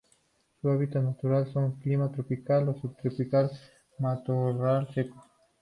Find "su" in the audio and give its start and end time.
0.59-0.69